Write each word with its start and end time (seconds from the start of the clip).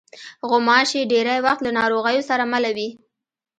غوماشې 0.49 1.01
ډېری 1.11 1.37
وخت 1.45 1.61
له 1.63 1.71
ناروغیو 1.79 2.27
سره 2.29 2.43
مله 2.53 2.71
وي. 2.77 2.89